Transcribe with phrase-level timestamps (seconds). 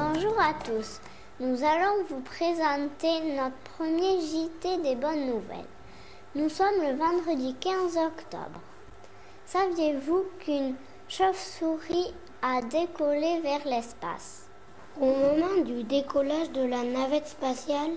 [0.00, 1.00] à tous.
[1.40, 5.68] Nous allons vous présenter notre premier JT des bonnes nouvelles.
[6.34, 8.60] Nous sommes le vendredi 15 octobre.
[9.44, 10.74] Saviez-vous qu'une
[11.08, 14.46] chauve-souris a décollé vers l'espace?
[15.00, 17.92] Au moment du décollage de la navette spatiale,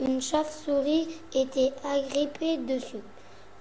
[0.00, 3.02] une chauve-souris était agrippée dessus.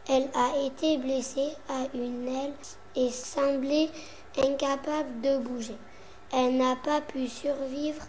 [0.07, 2.53] Elle a été blessée à une aile
[2.95, 3.89] et semblait
[4.37, 5.77] incapable de bouger.
[6.33, 8.03] Elle n'a pas pu survivre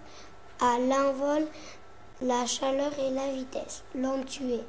[0.61, 1.47] à l'envol.
[2.21, 4.63] La chaleur et la vitesse l'ont tuée.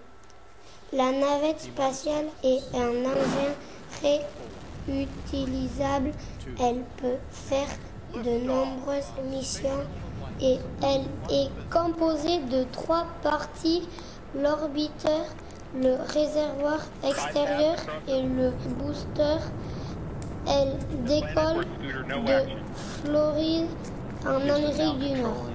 [0.91, 3.53] La navette spatiale est un engin
[4.87, 6.11] réutilisable.
[6.59, 7.69] Elle peut faire
[8.15, 9.85] de nombreuses missions
[10.41, 13.87] et elle est composée de trois parties,
[14.35, 15.25] l'orbiteur,
[15.75, 17.75] le réservoir extérieur
[18.07, 19.37] et le booster.
[20.47, 23.67] Elle décolle de Floride
[24.25, 25.45] en Amérique du Nord.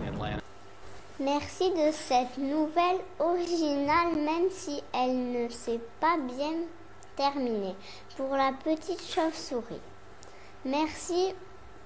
[1.20, 6.52] Merci de cette nouvelle originale, même si elle ne s'est pas bien
[7.16, 7.74] terminée,
[8.16, 9.80] pour la petite chauve-souris.
[10.64, 11.34] Merci,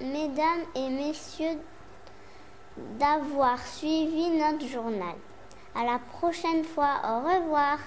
[0.01, 1.59] mesdames et messieurs,
[2.99, 5.15] d'avoir suivi notre journal.
[5.75, 7.01] À la prochaine fois.
[7.05, 7.79] Au revoir.